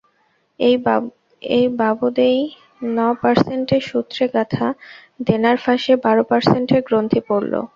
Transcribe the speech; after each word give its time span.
এই 1.41 1.65
বাবদেই 1.79 2.39
ন-পার্সেন্টের 2.95 3.81
সূত্রে 3.89 4.23
গাঁথা 4.33 4.67
দেনার 5.27 5.57
ফাঁসে 5.63 5.93
বারো 6.03 6.23
পার্সেন্টের 6.31 6.81
গ্রন্থি 6.87 7.21
পড়ল। 7.27 7.53